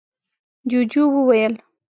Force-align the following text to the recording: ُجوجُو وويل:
ُجوجُو 0.69 1.03
وويل: 1.13 1.53